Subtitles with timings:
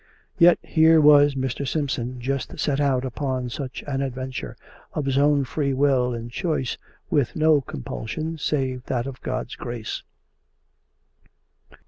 [0.39, 1.67] Yet here was Mr.
[1.67, 4.57] Simpson just set out upon such an adventure,
[4.93, 6.79] of his own free will and choice,
[7.11, 10.01] with no compulsion save that of God's grace.